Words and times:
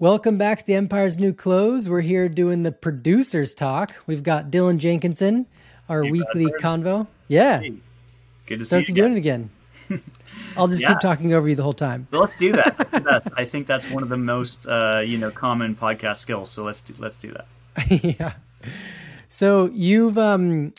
Welcome 0.00 0.38
back 0.38 0.60
to 0.60 0.66
the 0.66 0.74
Empire's 0.76 1.18
New 1.18 1.34
Clothes. 1.34 1.86
We're 1.86 2.00
here 2.00 2.26
doing 2.30 2.62
the 2.62 2.72
producers 2.72 3.52
talk. 3.52 3.92
We've 4.06 4.22
got 4.22 4.50
Dylan 4.50 4.78
Jenkinson, 4.78 5.44
our 5.90 6.02
Hey, 6.04 6.10
weekly 6.10 6.46
convo. 6.58 7.06
Yeah, 7.28 7.60
Hey, 7.60 7.74
good 8.46 8.60
to 8.60 8.64
see 8.64 8.68
so 8.70 8.76
you 8.78 8.84
you're 8.88 8.94
doing 8.94 9.12
it 9.12 9.18
again. 9.18 9.50
I'll 10.56 10.68
just 10.68 10.80
Yeah. 10.80 10.88
keep 10.94 11.00
talking 11.00 11.34
over 11.34 11.46
you 11.50 11.54
the 11.54 11.62
whole 11.62 11.74
time. 11.74 12.06
Well, 12.10 12.22
let's 12.22 12.36
do 12.38 12.50
that. 12.52 12.78
Let's 12.78 12.90
do 12.90 13.00
that. 13.00 13.24
I 13.36 13.44
think 13.44 13.66
that's 13.66 13.90
one 13.90 14.02
of 14.02 14.08
the 14.08 14.16
most 14.16 14.66
uh, 14.66 15.02
you 15.04 15.18
know 15.18 15.30
common 15.30 15.76
podcast 15.76 16.16
skills. 16.16 16.50
So 16.50 16.62
let's 16.64 16.80
do, 16.80 16.94
let's 16.98 17.18
do 17.18 17.32
that. 17.34 17.46
yeah. 18.18 18.32
So 19.28 19.66
you've 19.74 20.16
um 20.16 20.72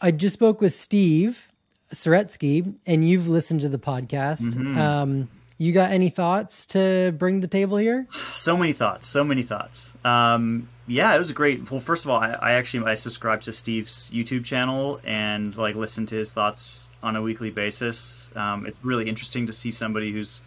I 0.00 0.10
just 0.10 0.32
spoke 0.32 0.60
with 0.60 0.72
Steve 0.72 1.46
Saretsky 1.94 2.74
and 2.86 3.08
you've 3.08 3.28
listened 3.28 3.60
to 3.60 3.68
the 3.68 3.78
podcast. 3.78 4.42
Mhm. 4.42 4.76
Um 4.76 5.28
you 5.58 5.72
got 5.72 5.90
any 5.90 6.08
thoughts 6.08 6.64
to 6.66 7.12
bring 7.18 7.40
the 7.40 7.48
table 7.48 7.76
here? 7.76 8.06
So 8.34 8.56
many 8.56 8.72
thoughts. 8.72 9.08
So 9.08 9.24
many 9.24 9.42
thoughts. 9.42 9.92
Um, 10.04 10.68
yeah, 10.86 11.12
it 11.14 11.18
was 11.18 11.28
a 11.28 11.34
great. 11.34 11.70
Well, 11.70 11.80
first 11.80 12.04
of 12.04 12.10
all, 12.10 12.20
I, 12.20 12.30
I 12.30 12.52
actually 12.52 12.88
I 12.88 12.94
subscribe 12.94 13.42
to 13.42 13.52
Steve's 13.52 14.10
YouTube 14.10 14.44
channel 14.44 15.00
and 15.04 15.54
like 15.56 15.74
listen 15.74 16.06
to 16.06 16.14
his 16.14 16.32
thoughts 16.32 16.88
on 17.02 17.16
a 17.16 17.20
weekly 17.20 17.50
basis. 17.50 18.30
Um, 18.36 18.64
it's 18.64 18.78
really 18.82 19.08
interesting 19.08 19.46
to 19.46 19.52
see 19.52 19.72
somebody 19.72 20.12
who's 20.12 20.40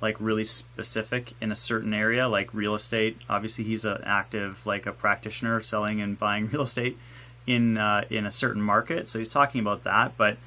like 0.00 0.16
really 0.20 0.44
specific 0.44 1.34
in 1.40 1.52
a 1.52 1.56
certain 1.56 1.92
area, 1.92 2.26
like 2.26 2.52
real 2.52 2.74
estate. 2.74 3.18
Obviously, 3.28 3.64
he's 3.64 3.84
an 3.84 3.98
active 4.04 4.58
like 4.64 4.86
a 4.86 4.92
practitioner 4.92 5.60
selling 5.62 6.00
and 6.00 6.18
buying 6.18 6.48
real 6.52 6.62
estate 6.62 6.98
in 7.46 7.76
uh, 7.76 8.04
in 8.10 8.24
a 8.24 8.30
certain 8.30 8.62
market. 8.62 9.06
So 9.06 9.18
he's 9.18 9.28
talking 9.28 9.60
about 9.60 9.84
that, 9.84 10.16
but 10.16 10.38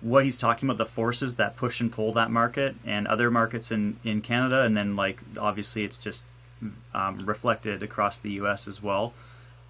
what 0.00 0.24
he's 0.24 0.36
talking 0.36 0.68
about 0.68 0.78
the 0.78 0.86
forces 0.86 1.36
that 1.36 1.56
push 1.56 1.80
and 1.80 1.90
pull 1.90 2.12
that 2.12 2.30
market 2.30 2.76
and 2.84 3.06
other 3.06 3.30
markets 3.30 3.70
in 3.70 3.98
in 4.04 4.20
Canada 4.20 4.62
and 4.62 4.76
then 4.76 4.96
like 4.96 5.20
obviously 5.38 5.84
it's 5.84 5.98
just 5.98 6.24
um, 6.94 7.24
reflected 7.26 7.82
across 7.82 8.18
the 8.18 8.30
US 8.32 8.66
as 8.66 8.82
well 8.82 9.12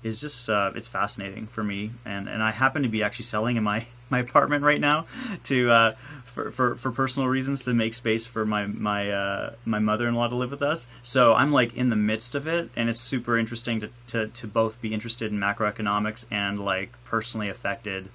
is 0.02 0.20
just 0.20 0.48
uh, 0.48 0.70
it's 0.74 0.88
fascinating 0.88 1.46
for 1.46 1.64
me. 1.64 1.90
And 2.04 2.28
and 2.28 2.42
I 2.42 2.52
happen 2.52 2.82
to 2.82 2.88
be 2.88 3.02
actually 3.02 3.24
selling 3.24 3.56
in 3.56 3.64
my 3.64 3.86
my 4.10 4.20
apartment 4.20 4.62
right 4.62 4.80
now 4.80 5.06
to 5.44 5.70
uh, 5.70 5.94
for, 6.32 6.50
for 6.52 6.76
for 6.76 6.92
personal 6.92 7.28
reasons 7.28 7.64
to 7.64 7.74
make 7.74 7.94
space 7.94 8.26
for 8.26 8.46
my 8.46 8.66
my 8.66 9.10
uh, 9.10 9.54
my 9.64 9.78
mother-in-law 9.78 10.28
to 10.28 10.36
live 10.36 10.50
with 10.50 10.62
us. 10.62 10.86
So 11.02 11.34
I'm 11.34 11.52
like 11.52 11.74
in 11.74 11.88
the 11.88 11.96
midst 11.96 12.34
of 12.34 12.46
it 12.46 12.70
and 12.76 12.88
it's 12.88 13.00
super 13.00 13.36
interesting 13.36 13.80
to 13.80 13.90
to, 14.08 14.28
to 14.28 14.46
both 14.46 14.80
be 14.80 14.94
interested 14.94 15.32
in 15.32 15.38
macroeconomics 15.38 16.26
and 16.30 16.64
like 16.64 16.92
personally 17.04 17.48
affected 17.48 18.08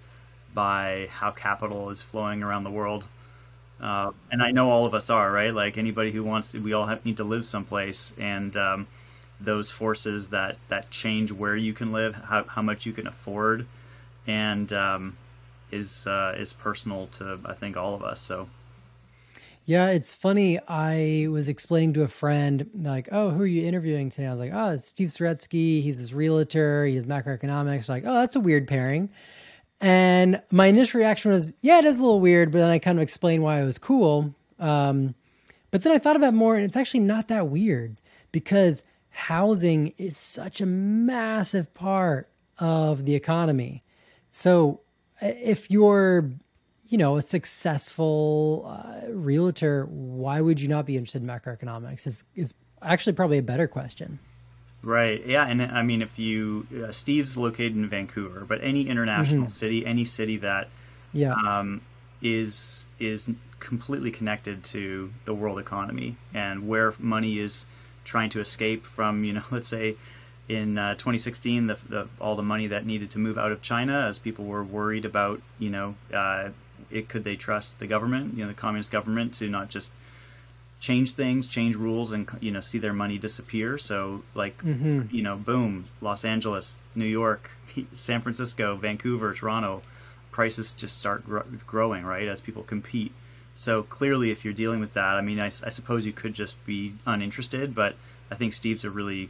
by 0.54 1.08
how 1.12 1.32
capital 1.32 1.90
is 1.90 2.02
flowing 2.02 2.44
around 2.44 2.64
the 2.64 2.72
world. 2.72 3.04
Uh, 3.82 4.12
and 4.32 4.44
I 4.44 4.52
know 4.52 4.70
all 4.70 4.86
of 4.86 4.94
us 4.94 5.10
are, 5.10 5.32
right? 5.32 5.54
Like 5.54 5.78
anybody 5.78 6.12
who 6.12 6.24
wants 6.24 6.52
to, 6.52 6.60
we 6.60 6.74
all 6.74 6.86
have, 6.86 7.04
need 7.04 7.18
to 7.18 7.24
live 7.24 7.46
someplace. 7.46 8.14
And 8.20 8.56
um, 8.56 8.88
those 9.40 9.72
forces 9.72 10.28
that, 10.28 10.58
that 10.68 10.92
change 10.92 11.32
where 11.32 11.56
you 11.56 11.74
can 11.74 11.92
live, 11.92 12.14
how, 12.14 12.44
how 12.44 12.62
much 12.62 12.86
you 12.86 12.94
can 12.94 13.08
afford, 13.08 13.66
and 14.28 14.72
um, 14.72 15.18
is, 15.72 16.06
uh, 16.06 16.36
is 16.38 16.54
personal 16.54 17.08
to, 17.18 17.40
I 17.46 17.54
think, 17.54 17.76
all 17.76 17.96
of 17.96 18.04
us. 18.04 18.22
So, 18.22 18.50
Yeah, 19.66 19.90
it's 19.90 20.14
funny. 20.14 20.60
I 20.68 21.28
was 21.32 21.50
explaining 21.50 21.94
to 21.94 22.04
a 22.04 22.08
friend, 22.08 22.70
like, 22.76 23.10
oh, 23.12 23.32
who 23.32 23.42
are 23.42 23.48
you 23.48 23.66
interviewing 23.66 24.12
today? 24.12 24.28
I 24.28 24.32
was 24.32 24.40
like, 24.40 24.52
oh, 24.54 24.74
it's 24.74 24.88
Steve 24.88 25.10
Saretsky. 25.10 25.82
He's 25.82 26.00
this 26.00 26.14
realtor. 26.14 26.86
He 26.86 26.96
macroeconomics. 26.98 27.90
Like, 27.90 28.04
oh, 28.06 28.14
that's 28.14 28.36
a 28.36 28.40
weird 28.40 28.68
pairing. 28.68 29.10
And 29.82 30.42
my 30.52 30.68
initial 30.68 31.00
reaction 31.00 31.32
was, 31.32 31.54
yeah, 31.62 31.80
it 31.80 31.86
is 31.86 31.98
a 31.98 32.02
little 32.02 32.20
weird, 32.20 32.52
but 32.52 32.60
then 32.60 32.70
I 32.70 32.78
kind 32.78 33.00
of 33.00 33.02
explained 33.02 33.42
why 33.42 33.60
it 33.60 33.66
was 33.66 33.80
cool. 33.80 34.34
Um, 34.60 35.16
but 35.72 35.82
then 35.82 35.92
I 35.92 35.98
thought 35.98 36.16
about 36.16 36.36
more, 36.36 36.56
and 36.56 36.64
it's 36.64 36.78
actually 36.78 37.00
not 37.00 37.30
that 37.30 37.48
weird 37.48 38.00
because 38.32 38.84
housing 39.10 39.94
is 39.98 40.16
such 40.16 40.62
a 40.62 40.68
massive 40.68 41.74
part 41.74 42.30
of 42.60 43.06
the 43.06 43.16
economy. 43.16 43.84
So 44.30 44.82
if 45.20 45.72
you're, 45.72 46.30
you 46.88 46.98
know, 47.00 47.18
a 47.18 47.22
successful 47.24 48.66
uh, 48.68 49.12
realtor, 49.12 49.86
why 49.90 50.42
would 50.42 50.62
you 50.62 50.68
not 50.68 50.86
be 50.86 50.96
interested 50.96 51.24
in 51.24 51.28
macroeconomics? 51.28 52.06
Is 52.06 52.24
is 52.36 52.54
actually 52.84 53.14
probably 53.14 53.40
a 53.40 53.44
better 53.44 53.68
question. 53.68 54.20
Right. 54.84 55.24
Yeah. 55.26 55.46
And 55.46 55.62
I 55.62 55.84
mean, 55.84 56.02
if 56.02 56.18
you, 56.18 56.66
uh, 56.84 56.92
Steve's 56.92 57.38
located 57.38 57.76
in 57.76 57.88
Vancouver, 57.88 58.46
but 58.48 58.60
any 58.64 58.88
international 58.88 59.50
city, 59.50 59.86
any 59.86 60.04
city 60.06 60.38
that 60.38 60.70
Yeah. 61.14 61.34
um, 61.34 61.82
is 62.22 62.88
is 63.00 63.30
completely 63.60 64.10
connected 64.12 64.64
to 64.64 65.12
the 65.26 65.34
world 65.34 65.60
economy 65.60 66.16
and 66.34 66.68
where 66.68 66.94
money 67.00 67.38
is 67.38 67.66
trying 68.06 68.30
to 68.32 68.40
escape 68.40 68.86
from. 68.86 69.24
You 69.24 69.34
know, 69.34 69.44
let's 69.52 69.68
say 69.68 69.96
in 70.50 70.78
uh, 70.78 70.96
2016, 70.96 71.68
the, 71.68 71.78
the 71.88 72.08
all 72.20 72.36
the 72.36 72.42
money 72.44 72.66
that 72.68 72.86
needed 72.86 73.12
to 73.12 73.20
move 73.20 73.38
out 73.38 73.52
of 73.52 73.62
China 73.62 74.08
as 74.08 74.18
people 74.20 74.46
were 74.46 74.64
worried 74.64 75.06
about, 75.06 75.42
you 75.60 75.70
know, 75.70 75.96
uh, 76.14 76.50
it 76.90 77.08
could 77.08 77.24
they 77.24 77.36
trust 77.36 77.78
the 77.80 77.86
government, 77.88 78.34
you 78.36 78.42
know, 78.44 78.48
the 78.50 78.54
communist 78.56 78.92
government 78.92 79.34
to 79.36 79.48
not 79.48 79.70
just 79.70 79.92
change 80.82 81.12
things, 81.12 81.48
change 81.48 81.76
rules, 81.78 82.12
and 82.12 82.28
you 82.42 82.52
know 82.52 82.60
see 82.60 82.78
their 82.80 82.92
money 82.94 83.18
disappear. 83.18 83.78
So 83.78 84.24
like 84.36 84.58
Mhm. 84.64 85.14
you 85.14 85.22
know, 85.24 85.38
boom, 85.38 85.86
Los 86.02 86.26
Angeles, 86.26 86.80
New 86.96 87.06
York, 87.06 87.52
San 87.94 88.22
Francisco, 88.22 88.76
Vancouver, 88.76 89.34
Toronto, 89.34 89.82
prices 90.32 90.74
just 90.74 90.98
start 90.98 91.24
gro- 91.26 91.46
growing 91.66 92.04
right 92.04 92.28
as 92.28 92.42
people 92.42 92.64
compete. 92.64 93.14
So 93.56 93.84
clearly, 93.84 94.32
if 94.32 94.44
you're 94.44 94.54
dealing 94.56 94.80
with 94.80 94.94
that, 94.94 95.16
I 95.16 95.22
mean, 95.22 95.40
I 95.40 95.50
suppose 95.50 96.06
you 96.06 96.14
could 96.14 96.34
just 96.34 96.56
be 96.66 96.96
uninterested, 97.06 97.76
but 97.76 97.96
I 98.32 98.36
think 98.36 98.52
Steve's 98.54 98.84
a 98.84 98.90
really 98.90 99.30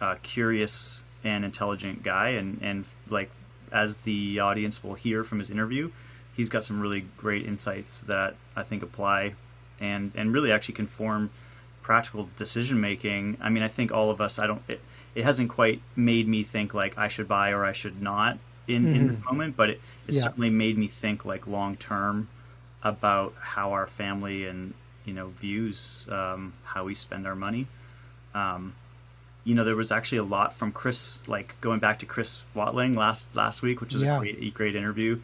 uh, 0.00 0.16
curious 0.22 1.02
and 1.22 1.44
intelligent 1.44 2.02
guy, 2.02 2.30
and 2.30 2.58
and 2.60 2.84
like 3.08 3.30
as 3.70 3.98
the 3.98 4.40
audience 4.40 4.82
will 4.82 4.94
hear 4.94 5.22
from 5.24 5.38
his 5.38 5.50
interview, 5.50 5.90
he's 6.36 6.48
got 6.48 6.64
some 6.64 6.80
really 6.80 7.06
great 7.16 7.46
insights 7.46 8.00
that 8.00 8.34
I 8.56 8.62
think 8.64 8.82
apply 8.82 9.34
and 9.80 10.12
and 10.14 10.32
really 10.32 10.50
actually 10.52 10.74
conform 10.74 11.30
practical 11.82 12.28
decision 12.36 12.80
making. 12.80 13.36
I 13.40 13.50
mean, 13.50 13.62
I 13.62 13.68
think 13.68 13.92
all 13.92 14.10
of 14.10 14.20
us. 14.20 14.38
I 14.38 14.46
don't. 14.46 14.62
It, 14.68 14.80
it 15.14 15.24
hasn't 15.24 15.48
quite 15.50 15.80
made 15.94 16.26
me 16.26 16.42
think 16.42 16.74
like 16.74 16.98
I 16.98 17.08
should 17.08 17.28
buy 17.28 17.50
or 17.50 17.64
I 17.64 17.72
should 17.72 18.00
not 18.02 18.38
in 18.66 18.94
in 18.96 19.08
this 19.08 19.18
moment, 19.22 19.56
but 19.56 19.70
it, 19.70 19.80
it 20.08 20.14
Yeah. 20.14 20.22
certainly 20.22 20.50
made 20.50 20.76
me 20.78 20.88
think 20.88 21.24
like 21.24 21.46
long 21.46 21.76
term 21.76 22.28
about 22.82 23.34
how 23.40 23.72
our 23.72 23.86
family 23.86 24.46
and 24.46 24.74
you 25.04 25.12
know 25.14 25.28
views 25.28 26.06
um, 26.10 26.52
how 26.64 26.84
we 26.84 26.94
spend 26.94 27.26
our 27.26 27.36
money. 27.36 27.66
Um, 28.34 28.74
you 29.44 29.54
know, 29.54 29.62
there 29.64 29.76
was 29.76 29.92
actually 29.92 30.18
a 30.18 30.24
lot 30.24 30.54
from 30.56 30.72
Chris, 30.72 31.20
like 31.28 31.54
going 31.60 31.78
back 31.78 31.98
to 31.98 32.06
Chris 32.06 32.42
Watling 32.54 32.94
last 32.94 33.28
last 33.34 33.60
week, 33.62 33.80
which 33.82 33.92
was 33.92 34.02
Yeah. 34.02 34.16
a 34.16 34.18
great 34.20 34.54
great 34.54 34.74
interview. 34.76 35.20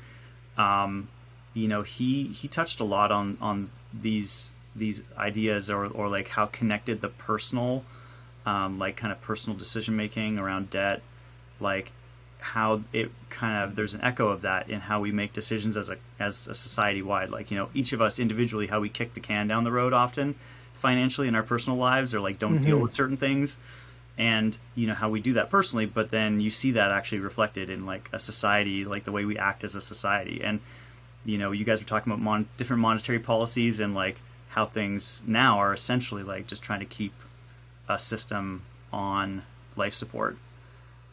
Um, 0.58 1.08
you 1.54 1.68
know, 1.68 1.82
he 1.82 2.24
he 2.28 2.48
touched 2.48 2.80
a 2.80 2.84
lot 2.84 3.10
on 3.12 3.36
on 3.40 3.70
these 3.92 4.52
these 4.74 5.02
ideas 5.18 5.68
or 5.70 5.86
or 5.86 6.08
like 6.08 6.28
how 6.28 6.46
connected 6.46 7.00
the 7.00 7.08
personal, 7.08 7.84
um, 8.46 8.78
like 8.78 8.96
kind 8.96 9.12
of 9.12 9.20
personal 9.20 9.58
decision 9.58 9.96
making 9.96 10.38
around 10.38 10.70
debt, 10.70 11.02
like 11.58 11.92
how 12.38 12.82
it 12.92 13.10
kind 13.28 13.64
of 13.64 13.76
there's 13.76 13.92
an 13.94 14.00
echo 14.02 14.28
of 14.28 14.42
that 14.42 14.70
in 14.70 14.80
how 14.80 15.00
we 15.00 15.12
make 15.12 15.32
decisions 15.32 15.76
as 15.76 15.90
a 15.90 15.96
as 16.18 16.46
a 16.46 16.54
society 16.54 17.02
wide. 17.02 17.30
Like 17.30 17.50
you 17.50 17.56
know, 17.56 17.68
each 17.74 17.92
of 17.92 18.00
us 18.00 18.18
individually, 18.18 18.68
how 18.68 18.80
we 18.80 18.88
kick 18.88 19.14
the 19.14 19.20
can 19.20 19.48
down 19.48 19.64
the 19.64 19.72
road 19.72 19.92
often 19.92 20.36
financially 20.74 21.28
in 21.28 21.34
our 21.34 21.42
personal 21.42 21.78
lives 21.78 22.14
or 22.14 22.20
like 22.20 22.38
don't 22.38 22.62
deal 22.62 22.78
Mhm. 22.78 22.82
with 22.82 22.92
certain 22.92 23.16
things 23.18 23.58
and 24.16 24.56
you 24.74 24.86
know 24.86 24.94
how 24.94 25.10
we 25.10 25.20
do 25.20 25.34
that 25.34 25.50
personally 25.50 25.84
but 25.84 26.10
then 26.10 26.40
you 26.40 26.48
see 26.48 26.70
that 26.70 26.90
actually 26.90 27.18
reflected 27.18 27.68
in 27.68 27.84
like 27.84 28.08
a 28.14 28.18
society 28.18 28.86
like 28.86 29.04
the 29.04 29.12
way 29.12 29.26
we 29.26 29.36
act 29.36 29.62
as 29.62 29.74
a 29.74 29.80
society 29.80 30.40
and 30.42 30.58
you 31.24 31.36
know 31.38 31.52
you 31.52 31.64
guys 31.64 31.78
were 31.80 31.86
talking 31.86 32.12
about 32.12 32.22
mon- 32.22 32.48
different 32.56 32.80
monetary 32.80 33.18
policies 33.18 33.80
and 33.80 33.94
like 33.94 34.16
how 34.50 34.66
things 34.66 35.22
now 35.26 35.58
are 35.58 35.72
essentially 35.72 36.22
like 36.22 36.46
just 36.46 36.62
trying 36.62 36.80
to 36.80 36.86
keep 36.86 37.12
a 37.88 37.98
system 37.98 38.62
on 38.92 39.42
life 39.76 39.94
support 39.94 40.36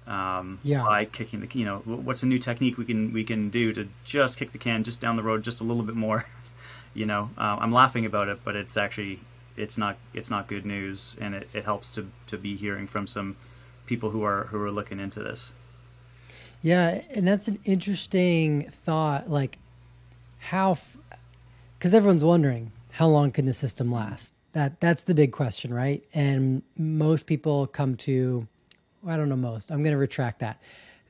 um, 0.07 0.59
Yeah. 0.63 0.83
by 0.83 1.05
kicking 1.05 1.41
the 1.41 1.49
you 1.59 1.65
know 1.65 1.79
what's 1.85 2.23
a 2.23 2.25
new 2.25 2.39
technique 2.39 2.77
we 2.77 2.85
can 2.85 3.11
we 3.13 3.23
can 3.23 3.49
do 3.49 3.73
to 3.73 3.87
just 4.05 4.37
kick 4.37 4.51
the 4.53 4.57
can 4.57 4.83
just 4.83 4.99
down 5.01 5.15
the 5.17 5.23
road 5.23 5.43
just 5.43 5.59
a 5.59 5.63
little 5.63 5.83
bit 5.83 5.95
more 5.95 6.25
you 6.93 7.05
know 7.05 7.29
uh, 7.37 7.57
i'm 7.59 7.71
laughing 7.71 8.05
about 8.05 8.27
it 8.29 8.39
but 8.43 8.55
it's 8.55 8.77
actually 8.77 9.19
it's 9.57 9.77
not 9.77 9.97
it's 10.13 10.29
not 10.29 10.47
good 10.47 10.65
news 10.65 11.15
and 11.19 11.35
it, 11.35 11.49
it 11.53 11.65
helps 11.65 11.89
to 11.89 12.07
to 12.27 12.37
be 12.37 12.55
hearing 12.55 12.87
from 12.87 13.05
some 13.05 13.35
people 13.85 14.11
who 14.11 14.23
are 14.23 14.45
who 14.45 14.61
are 14.61 14.71
looking 14.71 14.99
into 14.99 15.21
this 15.21 15.53
Yeah, 16.61 17.01
and 17.13 17.27
that's 17.27 17.47
an 17.47 17.59
interesting 17.65 18.69
thought. 18.83 19.29
Like, 19.29 19.57
how? 20.37 20.77
Because 21.77 21.93
everyone's 21.93 22.23
wondering 22.23 22.71
how 22.91 23.07
long 23.07 23.31
can 23.31 23.45
the 23.45 23.53
system 23.53 23.91
last. 23.91 24.33
That 24.53 24.79
that's 24.79 25.03
the 25.03 25.13
big 25.13 25.31
question, 25.31 25.73
right? 25.73 26.03
And 26.13 26.63
most 26.77 27.27
people 27.27 27.67
come 27.67 27.95
to, 27.97 28.47
I 29.05 29.17
don't 29.17 29.29
know 29.29 29.35
most. 29.35 29.71
I'm 29.71 29.83
going 29.83 29.93
to 29.93 29.99
retract 29.99 30.39
that. 30.39 30.59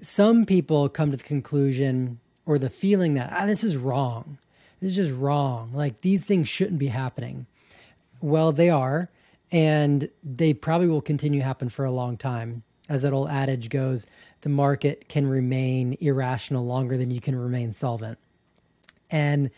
Some 0.02 0.46
people 0.46 0.90
come 0.90 1.12
to 1.12 1.18
the 1.18 1.24
conclusion 1.24 2.20
or 2.46 2.60
the 2.60 2.70
feeling 2.70 3.14
that 3.16 3.32
ah, 3.34 3.46
this 3.46 3.64
is 3.64 3.78
wrong. 3.78 4.38
This 4.82 4.92
is 4.92 4.96
just 4.96 5.14
wrong. 5.14 5.72
Like 5.74 6.02
these 6.02 6.26
things 6.26 6.50
shouldn't 6.50 6.80
be 6.80 6.88
happening. 6.88 7.46
Well, 8.22 8.52
they 8.52 8.70
are, 8.70 9.10
and 9.52 10.10
they 10.24 10.54
probably 10.54 10.88
will 10.88 11.02
continue 11.02 11.40
to 11.40 11.46
happen 11.46 11.70
for 11.70 11.86
a 11.86 11.92
long 11.92 12.18
time. 12.18 12.64
As 12.90 13.02
that 13.02 13.14
old 13.14 13.30
adage 13.30 13.70
goes, 13.70 14.06
the 14.42 14.50
market 14.50 15.10
can 15.10 15.28
remain 15.28 15.98
irrational 16.00 16.66
longer 16.66 16.98
than 16.98 17.12
you 17.12 17.20
can 17.20 17.36
remain 17.36 17.74
solvent. 17.74 18.18
And 19.10 19.50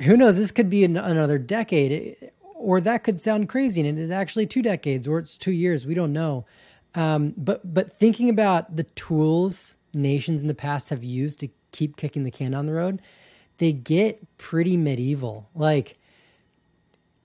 who 0.00 0.16
knows, 0.16 0.36
this 0.36 0.50
could 0.50 0.70
be 0.70 0.84
an, 0.84 0.96
another 0.96 1.38
decade, 1.38 2.16
or 2.54 2.80
that 2.80 3.04
could 3.04 3.20
sound 3.20 3.48
crazy, 3.48 3.86
and 3.86 3.98
it's 3.98 4.12
actually 4.12 4.46
two 4.46 4.62
decades, 4.62 5.06
or 5.06 5.18
it's 5.18 5.36
two 5.36 5.52
years. 5.52 5.86
We 5.86 5.94
don't 5.94 6.12
know. 6.12 6.44
Um, 6.94 7.34
but 7.36 7.74
but 7.74 7.98
thinking 7.98 8.28
about 8.30 8.76
the 8.76 8.84
tools 8.84 9.76
nations 9.92 10.42
in 10.42 10.48
the 10.48 10.54
past 10.54 10.90
have 10.90 11.04
used 11.04 11.38
to 11.40 11.48
keep 11.72 11.96
kicking 11.96 12.24
the 12.24 12.30
can 12.30 12.52
down 12.52 12.66
the 12.66 12.72
road, 12.72 13.02
they 13.58 13.72
get 13.72 14.20
pretty 14.38 14.76
medieval. 14.76 15.48
Like 15.54 15.98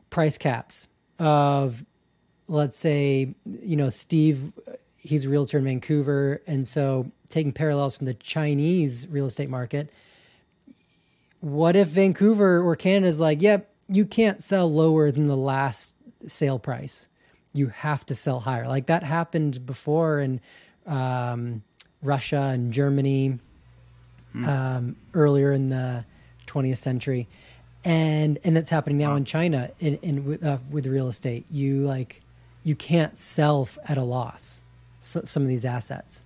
price 0.10 0.38
caps 0.38 0.88
of, 1.20 1.86
let's 2.48 2.78
say, 2.78 3.34
you 3.62 3.78
know, 3.78 3.90
Steve, 3.90 4.52
he's 4.98 5.26
a 5.26 5.30
realtor 5.30 5.58
in 5.58 5.64
Vancouver, 5.64 6.42
and 6.48 6.68
so 6.68 7.10
taking 7.30 7.54
parallels 7.54 7.96
from 7.96 8.06
the 8.06 8.14
Chinese 8.16 9.08
real 9.08 9.26
estate 9.26 9.50
market 9.50 9.90
what 11.42 11.76
if 11.76 11.90
Vancouver 11.90 12.62
or 12.62 12.76
Canada 12.76 13.08
is 13.08 13.20
like, 13.20 13.42
yep, 13.42 13.70
you 13.90 14.06
can't 14.06 14.42
sell 14.42 14.72
lower 14.72 15.12
than 15.12 15.28
the 15.28 15.36
last 15.36 15.94
sale 16.26 16.60
price. 16.60 17.08
You 17.54 17.68
have 17.68 18.06
to 18.06 18.16
sell 18.16 18.40
higher. 18.40 18.68
Like 18.68 18.86
that 18.86 19.04
happened 19.04 19.66
before 19.66 20.20
in 20.20 20.40
um, 20.88 21.64
Russia 22.02 22.52
and 22.54 22.72
Germany 22.72 23.40
hmm. 24.32 24.48
um, 24.48 24.96
earlier 25.14 25.52
in 25.52 25.70
the 25.70 26.06
20th 26.48 26.78
century, 26.78 27.28
and 27.84 28.40
and 28.44 28.56
that's 28.56 28.70
happening 28.70 28.98
now 28.98 29.12
wow. 29.12 29.16
in 29.18 29.26
China 29.26 29.72
in, 29.80 29.96
in 29.98 30.26
with, 30.26 30.44
uh, 30.44 30.58
with 30.70 30.86
real 30.86 31.08
estate. 31.08 31.46
You 31.50 31.82
like 31.82 32.22
you 32.64 32.76
can't 32.76 33.18
sell 33.18 33.68
at 33.86 33.98
a 33.98 34.04
loss 34.04 34.62
so, 35.00 35.22
some 35.24 35.44
of 35.44 35.50
these 35.50 35.66
assets, 35.66 36.24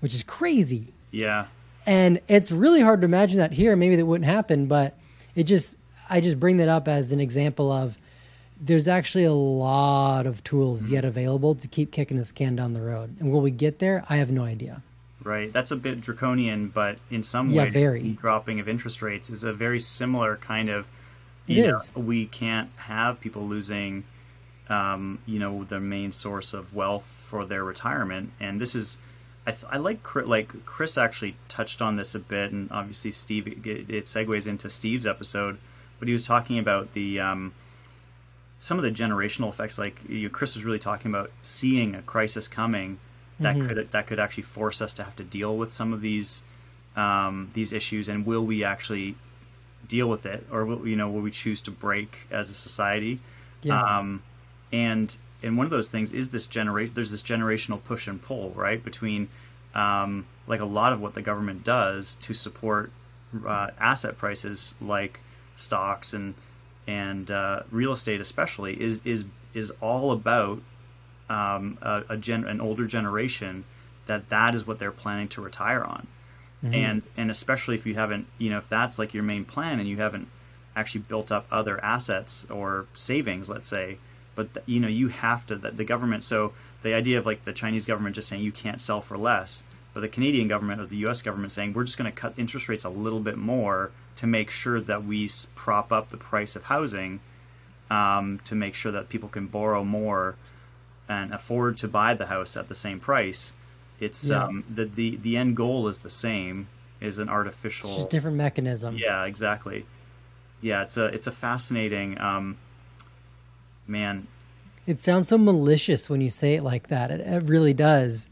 which 0.00 0.14
is 0.14 0.22
crazy. 0.22 0.92
Yeah, 1.10 1.46
and 1.86 2.20
it's 2.28 2.50
really 2.50 2.80
hard 2.80 3.00
to 3.00 3.04
imagine 3.04 3.38
that 3.38 3.52
here. 3.52 3.76
Maybe 3.76 3.96
that 3.96 4.06
wouldn't 4.06 4.28
happen, 4.28 4.66
but 4.66 4.98
it 5.34 5.44
just, 5.44 5.76
I 6.10 6.20
just 6.20 6.40
bring 6.40 6.56
that 6.58 6.68
up 6.68 6.88
as 6.88 7.12
an 7.12 7.20
example 7.20 7.70
of 7.70 7.96
there's 8.60 8.88
actually 8.88 9.24
a 9.24 9.32
lot 9.32 10.26
of 10.26 10.42
tools 10.42 10.84
mm-hmm. 10.84 10.94
yet 10.94 11.04
available 11.04 11.54
to 11.54 11.68
keep 11.68 11.92
kicking 11.92 12.16
this 12.16 12.32
can 12.32 12.56
down 12.56 12.72
the 12.72 12.80
road. 12.80 13.16
And 13.20 13.30
will 13.30 13.40
we 13.40 13.50
get 13.50 13.78
there? 13.78 14.04
I 14.08 14.16
have 14.16 14.30
no 14.30 14.42
idea. 14.44 14.82
Right. 15.22 15.52
That's 15.52 15.70
a 15.70 15.76
bit 15.76 16.00
draconian, 16.00 16.68
but 16.68 16.98
in 17.10 17.22
some 17.22 17.50
yeah, 17.50 17.68
ways, 17.68 18.16
dropping 18.16 18.60
of 18.60 18.68
interest 18.68 19.02
rates 19.02 19.28
is 19.28 19.42
a 19.42 19.52
very 19.52 19.80
similar 19.80 20.36
kind 20.36 20.68
of. 20.68 20.86
You 21.46 21.64
it 21.64 21.68
know, 21.68 21.76
is. 21.76 21.96
We 21.96 22.26
can't 22.26 22.70
have 22.76 23.20
people 23.20 23.46
losing, 23.46 24.04
um, 24.68 25.18
you 25.26 25.38
know, 25.38 25.64
the 25.64 25.80
main 25.80 26.12
source 26.12 26.54
of 26.54 26.74
wealth 26.74 27.06
for 27.28 27.44
their 27.44 27.64
retirement, 27.64 28.32
and 28.40 28.60
this 28.60 28.74
is 28.74 28.98
I, 29.46 29.52
th- 29.52 29.64
I 29.70 29.76
like 29.78 30.00
like 30.14 30.66
Chris 30.66 30.98
actually 30.98 31.36
touched 31.48 31.80
on 31.80 31.96
this 31.96 32.14
a 32.14 32.18
bit, 32.18 32.50
and 32.52 32.70
obviously 32.72 33.12
Steve 33.12 33.46
it, 33.46 33.66
it 33.66 34.04
segues 34.06 34.46
into 34.46 34.68
Steve's 34.68 35.06
episode, 35.06 35.58
but 35.98 36.08
he 36.08 36.12
was 36.12 36.26
talking 36.26 36.58
about 36.58 36.94
the 36.94 37.20
um, 37.20 37.54
some 38.58 38.76
of 38.76 38.84
the 38.84 38.90
generational 38.90 39.48
effects. 39.48 39.78
Like 39.78 40.00
you, 40.08 40.28
Chris 40.30 40.54
was 40.54 40.64
really 40.64 40.78
talking 40.78 41.10
about 41.10 41.30
seeing 41.42 41.94
a 41.94 42.02
crisis 42.02 42.48
coming 42.48 42.98
that 43.40 43.56
mm-hmm. 43.56 43.68
could 43.68 43.92
that 43.92 44.06
could 44.06 44.18
actually 44.18 44.44
force 44.44 44.80
us 44.80 44.92
to 44.94 45.04
have 45.04 45.16
to 45.16 45.24
deal 45.24 45.56
with 45.56 45.72
some 45.72 45.92
of 45.92 46.00
these 46.00 46.42
um, 46.96 47.50
these 47.54 47.72
issues, 47.72 48.08
and 48.08 48.26
will 48.26 48.44
we 48.44 48.64
actually 48.64 49.14
deal 49.86 50.08
with 50.08 50.26
it, 50.26 50.44
or 50.50 50.64
will, 50.64 50.86
you 50.86 50.96
know 50.96 51.08
will 51.08 51.20
we 51.20 51.30
choose 51.30 51.60
to 51.60 51.70
break 51.70 52.16
as 52.30 52.50
a 52.50 52.54
society? 52.54 53.20
Yeah. 53.62 53.80
Um, 53.80 54.22
and 54.72 55.16
and 55.42 55.56
one 55.56 55.66
of 55.66 55.70
those 55.70 55.90
things 55.90 56.12
is 56.12 56.30
this 56.30 56.46
generation. 56.46 56.92
There's 56.94 57.10
this 57.10 57.22
generational 57.22 57.82
push 57.82 58.06
and 58.06 58.20
pull, 58.20 58.50
right, 58.50 58.82
between 58.82 59.28
um, 59.74 60.26
like 60.46 60.60
a 60.60 60.64
lot 60.64 60.92
of 60.92 61.00
what 61.00 61.14
the 61.14 61.22
government 61.22 61.64
does 61.64 62.14
to 62.16 62.34
support 62.34 62.90
uh, 63.46 63.68
asset 63.78 64.16
prices, 64.16 64.74
like 64.80 65.20
stocks 65.56 66.12
and 66.12 66.34
and 66.86 67.30
uh, 67.30 67.62
real 67.70 67.92
estate, 67.92 68.20
especially, 68.20 68.80
is 68.80 69.00
is 69.04 69.24
is 69.54 69.72
all 69.80 70.12
about 70.12 70.60
um, 71.28 71.78
a, 71.82 72.02
a 72.10 72.16
gen, 72.16 72.44
an 72.44 72.60
older 72.60 72.86
generation 72.86 73.64
that 74.06 74.28
that 74.28 74.54
is 74.54 74.66
what 74.66 74.78
they're 74.78 74.92
planning 74.92 75.28
to 75.28 75.40
retire 75.40 75.82
on, 75.82 76.06
mm-hmm. 76.64 76.74
and 76.74 77.02
and 77.16 77.30
especially 77.30 77.74
if 77.74 77.84
you 77.84 77.94
haven't, 77.94 78.26
you 78.38 78.50
know, 78.50 78.58
if 78.58 78.68
that's 78.68 78.98
like 78.98 79.12
your 79.12 79.22
main 79.22 79.44
plan 79.44 79.80
and 79.80 79.88
you 79.88 79.96
haven't 79.96 80.28
actually 80.74 81.00
built 81.00 81.32
up 81.32 81.46
other 81.50 81.82
assets 81.82 82.46
or 82.50 82.86
savings, 82.94 83.48
let's 83.48 83.68
say, 83.68 83.98
but 84.36 84.54
the, 84.54 84.62
you 84.66 84.78
know 84.78 84.88
you 84.88 85.08
have 85.08 85.44
to 85.46 85.56
the, 85.56 85.72
the 85.72 85.84
government 85.84 86.22
so 86.22 86.52
the 86.82 86.94
idea 86.94 87.18
of 87.18 87.26
like 87.26 87.44
the 87.44 87.52
chinese 87.52 87.86
government 87.86 88.14
just 88.14 88.28
saying 88.28 88.42
you 88.42 88.52
can't 88.52 88.80
sell 88.80 89.00
for 89.00 89.18
less 89.18 89.64
but 89.92 90.00
the 90.00 90.08
canadian 90.08 90.46
government 90.46 90.80
or 90.80 90.86
the 90.86 90.98
us 90.98 91.22
government 91.22 91.52
saying 91.52 91.72
we're 91.72 91.82
just 91.84 91.98
going 91.98 92.10
to 92.10 92.16
cut 92.16 92.32
interest 92.36 92.68
rates 92.68 92.84
a 92.84 92.88
little 92.88 93.20
bit 93.20 93.36
more 93.36 93.90
to 94.14 94.26
make 94.26 94.50
sure 94.50 94.80
that 94.80 95.04
we 95.04 95.28
prop 95.54 95.90
up 95.90 96.10
the 96.10 96.16
price 96.16 96.54
of 96.54 96.64
housing 96.64 97.20
um, 97.90 98.40
to 98.44 98.54
make 98.54 98.74
sure 98.74 98.92
that 98.92 99.08
people 99.08 99.28
can 99.28 99.46
borrow 99.46 99.84
more 99.84 100.36
and 101.08 101.32
afford 101.32 101.76
to 101.78 101.88
buy 101.88 102.14
the 102.14 102.26
house 102.26 102.56
at 102.56 102.68
the 102.68 102.74
same 102.74 102.98
price. 102.98 103.52
It's 104.00 104.28
yeah. 104.28 104.44
um, 104.44 104.64
the, 104.72 104.84
the 104.84 105.16
the 105.16 105.36
end 105.36 105.56
goal 105.56 105.88
is 105.88 106.00
the 106.00 106.10
same 106.10 106.68
is 107.00 107.18
an 107.18 107.28
artificial 107.28 108.04
different 108.06 108.36
mechanism. 108.36 108.96
Yeah 108.96 109.24
exactly. 109.24 109.86
Yeah 110.60 110.82
it's 110.82 110.96
a 110.96 111.06
it's 111.06 111.26
a 111.26 111.32
fascinating 111.32 112.18
um, 112.20 112.58
man. 113.86 114.26
It 114.86 115.00
sounds 115.00 115.28
so 115.28 115.38
malicious 115.38 116.08
when 116.08 116.20
you 116.20 116.30
say 116.30 116.54
it 116.54 116.62
like 116.62 116.88
that. 116.88 117.10
It, 117.10 117.20
it 117.20 117.42
really 117.44 117.74
does. 117.74 118.28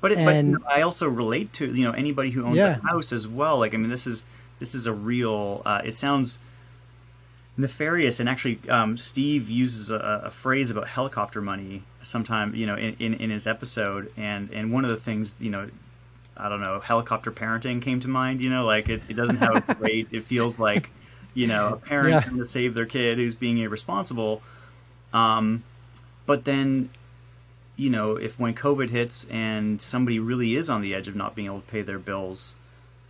But, 0.00 0.12
it, 0.12 0.18
and, 0.18 0.58
but 0.62 0.70
I 0.70 0.82
also 0.82 1.08
relate 1.08 1.52
to 1.54 1.74
you 1.74 1.84
know 1.84 1.92
anybody 1.92 2.30
who 2.30 2.44
owns 2.44 2.56
yeah. 2.56 2.78
a 2.78 2.80
house 2.80 3.12
as 3.12 3.26
well. 3.26 3.58
Like 3.58 3.74
I 3.74 3.76
mean, 3.76 3.90
this 3.90 4.06
is 4.06 4.24
this 4.58 4.74
is 4.74 4.86
a 4.86 4.92
real. 4.92 5.62
Uh, 5.66 5.82
it 5.84 5.96
sounds 5.96 6.38
nefarious, 7.56 8.20
and 8.20 8.28
actually, 8.28 8.60
um, 8.68 8.96
Steve 8.96 9.50
uses 9.50 9.90
a, 9.90 10.22
a, 10.26 10.30
phrase 10.30 10.70
about 10.70 10.86
helicopter 10.86 11.40
money 11.40 11.82
sometime 12.02 12.54
you 12.54 12.66
know 12.66 12.76
in, 12.76 12.94
in, 13.00 13.14
in 13.14 13.30
his 13.30 13.48
episode, 13.48 14.12
and 14.16 14.50
and 14.52 14.72
one 14.72 14.84
of 14.84 14.90
the 14.90 14.96
things 14.96 15.34
you 15.40 15.50
know 15.50 15.68
I 16.38 16.48
don't 16.48 16.60
know, 16.60 16.78
helicopter 16.78 17.32
parenting 17.32 17.82
came 17.82 18.00
to 18.00 18.08
mind. 18.08 18.40
You 18.40 18.50
know, 18.50 18.64
like 18.64 18.88
it, 18.88 19.02
it 19.08 19.14
doesn't 19.14 19.38
have 19.38 19.68
a 19.68 19.74
great. 19.78 20.08
it 20.12 20.24
feels 20.24 20.58
like, 20.58 20.90
you 21.34 21.46
know, 21.46 21.74
a 21.74 21.76
parent 21.76 22.10
yeah. 22.10 22.20
trying 22.20 22.38
to 22.38 22.46
save 22.46 22.74
their 22.74 22.86
kid 22.86 23.18
who's 23.18 23.34
being 23.34 23.58
irresponsible. 23.58 24.42
Um, 25.12 25.64
but 26.26 26.44
then, 26.44 26.90
you 27.76 27.90
know, 27.90 28.16
if 28.16 28.38
when 28.38 28.54
COVID 28.54 28.90
hits 28.90 29.26
and 29.30 29.80
somebody 29.80 30.18
really 30.18 30.54
is 30.54 30.68
on 30.68 30.82
the 30.82 30.94
edge 30.94 31.08
of 31.08 31.16
not 31.16 31.34
being 31.34 31.46
able 31.46 31.60
to 31.60 31.66
pay 31.66 31.82
their 31.82 31.98
bills, 31.98 32.54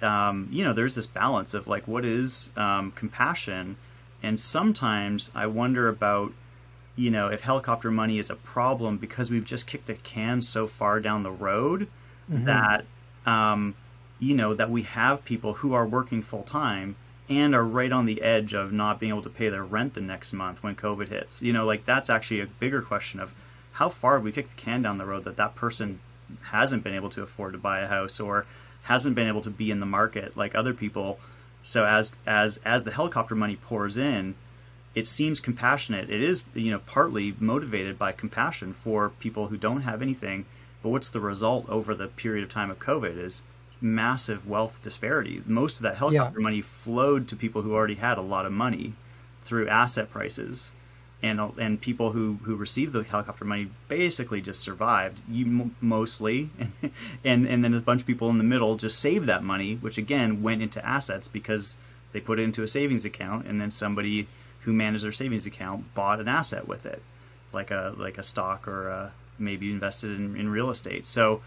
um, 0.02 0.48
you 0.52 0.64
know, 0.64 0.72
there's 0.72 0.94
this 0.94 1.06
balance 1.06 1.54
of 1.54 1.66
like, 1.66 1.88
what 1.88 2.04
is 2.04 2.50
um, 2.56 2.92
compassion? 2.92 3.76
And 4.22 4.38
sometimes 4.38 5.30
I 5.34 5.46
wonder 5.46 5.88
about, 5.88 6.32
you 6.96 7.10
know, 7.10 7.28
if 7.28 7.40
helicopter 7.40 7.90
money 7.90 8.18
is 8.18 8.30
a 8.30 8.36
problem 8.36 8.98
because 8.98 9.30
we've 9.30 9.44
just 9.44 9.66
kicked 9.66 9.86
the 9.86 9.94
can 9.94 10.40
so 10.42 10.66
far 10.66 11.00
down 11.00 11.22
the 11.22 11.30
road 11.30 11.88
mm-hmm. 12.30 12.44
that, 12.44 12.84
um, 13.26 13.74
you 14.18 14.34
know, 14.34 14.54
that 14.54 14.70
we 14.70 14.82
have 14.82 15.24
people 15.24 15.54
who 15.54 15.72
are 15.74 15.86
working 15.86 16.22
full 16.22 16.42
time 16.42 16.96
and 17.28 17.54
are 17.54 17.64
right 17.64 17.92
on 17.92 18.06
the 18.06 18.22
edge 18.22 18.54
of 18.54 18.72
not 18.72 18.98
being 18.98 19.10
able 19.10 19.22
to 19.22 19.28
pay 19.28 19.48
their 19.48 19.64
rent 19.64 19.94
the 19.94 20.00
next 20.00 20.32
month 20.32 20.62
when 20.62 20.74
COVID 20.74 21.08
hits. 21.08 21.42
You 21.42 21.52
know, 21.52 21.64
like 21.64 21.84
that's 21.84 22.08
actually 22.08 22.40
a 22.40 22.46
bigger 22.46 22.80
question 22.82 23.20
of 23.20 23.32
how 23.72 23.88
far 23.88 24.14
have 24.14 24.24
we 24.24 24.32
kicked 24.32 24.56
the 24.56 24.62
can 24.62 24.82
down 24.82 24.98
the 24.98 25.04
road 25.04 25.24
that 25.24 25.36
that 25.36 25.54
person 25.54 26.00
hasn't 26.44 26.84
been 26.84 26.94
able 26.94 27.10
to 27.10 27.22
afford 27.22 27.52
to 27.52 27.58
buy 27.58 27.80
a 27.80 27.88
house 27.88 28.18
or 28.18 28.46
hasn't 28.82 29.14
been 29.14 29.28
able 29.28 29.42
to 29.42 29.50
be 29.50 29.70
in 29.70 29.80
the 29.80 29.86
market 29.86 30.36
like 30.36 30.54
other 30.54 30.74
people. 30.74 31.18
So 31.62 31.84
as 31.84 32.14
as 32.26 32.58
as 32.64 32.84
the 32.84 32.90
helicopter 32.90 33.34
money 33.34 33.56
pours 33.56 33.96
in, 33.96 34.34
it 34.94 35.06
seems 35.06 35.40
compassionate. 35.40 36.10
It 36.10 36.22
is, 36.22 36.42
you 36.54 36.70
know, 36.70 36.80
partly 36.80 37.34
motivated 37.38 37.98
by 37.98 38.12
compassion 38.12 38.72
for 38.72 39.10
people 39.10 39.48
who 39.48 39.56
don't 39.56 39.82
have 39.82 40.02
anything. 40.02 40.46
But 40.82 40.90
what's 40.90 41.08
the 41.08 41.20
result 41.20 41.68
over 41.68 41.94
the 41.94 42.06
period 42.06 42.44
of 42.44 42.50
time 42.50 42.70
of 42.70 42.78
COVID 42.78 43.18
is 43.18 43.42
massive 43.80 44.46
wealth 44.46 44.80
disparity. 44.82 45.42
Most 45.46 45.76
of 45.76 45.82
that 45.82 45.96
helicopter 45.96 46.40
yeah. 46.40 46.42
money 46.42 46.62
flowed 46.62 47.28
to 47.28 47.36
people 47.36 47.62
who 47.62 47.74
already 47.74 47.96
had 47.96 48.18
a 48.18 48.22
lot 48.22 48.46
of 48.46 48.52
money 48.52 48.94
through 49.44 49.68
asset 49.68 50.10
prices, 50.10 50.72
and 51.22 51.40
uh, 51.40 51.50
and 51.58 51.80
people 51.80 52.12
who 52.12 52.38
who 52.44 52.54
received 52.56 52.92
the 52.92 53.02
helicopter 53.02 53.44
money 53.44 53.70
basically 53.88 54.40
just 54.40 54.60
survived. 54.60 55.20
You 55.28 55.70
mostly, 55.80 56.50
and, 56.58 56.72
and 57.24 57.46
and 57.46 57.64
then 57.64 57.74
a 57.74 57.80
bunch 57.80 58.02
of 58.02 58.06
people 58.06 58.30
in 58.30 58.38
the 58.38 58.44
middle 58.44 58.76
just 58.76 58.98
saved 58.98 59.26
that 59.26 59.42
money, 59.42 59.76
which 59.76 59.98
again 59.98 60.42
went 60.42 60.62
into 60.62 60.84
assets 60.84 61.28
because 61.28 61.76
they 62.12 62.20
put 62.20 62.38
it 62.38 62.42
into 62.42 62.62
a 62.62 62.68
savings 62.68 63.04
account, 63.04 63.46
and 63.46 63.60
then 63.60 63.70
somebody 63.70 64.28
who 64.62 64.72
managed 64.72 65.04
their 65.04 65.12
savings 65.12 65.46
account 65.46 65.94
bought 65.94 66.20
an 66.20 66.28
asset 66.28 66.68
with 66.68 66.84
it, 66.84 67.02
like 67.52 67.70
a 67.70 67.94
like 67.96 68.18
a 68.18 68.22
stock 68.22 68.68
or 68.68 68.88
a, 68.88 69.12
maybe 69.38 69.70
invested 69.70 70.10
in, 70.10 70.36
in 70.36 70.48
real 70.48 70.70
estate. 70.70 71.06
So 71.06 71.42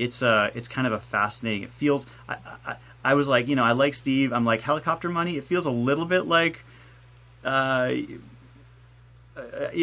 it's 0.00 0.22
uh 0.22 0.50
it's 0.54 0.68
kind 0.68 0.86
of 0.86 0.92
a 0.92 1.00
fascinating. 1.00 1.62
It 1.62 1.70
feels 1.70 2.06
I, 2.28 2.36
I, 2.66 2.76
I 3.04 3.14
was 3.14 3.28
like 3.28 3.48
you 3.48 3.56
know 3.56 3.64
I 3.64 3.72
like 3.72 3.94
Steve. 3.94 4.32
I'm 4.32 4.44
like 4.44 4.62
helicopter 4.62 5.08
money. 5.08 5.36
It 5.36 5.44
feels 5.44 5.66
a 5.66 5.70
little 5.70 6.06
bit 6.06 6.26
like 6.26 6.60
uh 7.44 7.92